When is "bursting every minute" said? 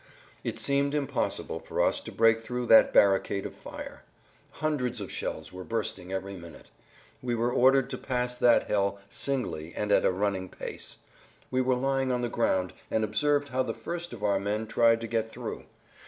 5.63-6.69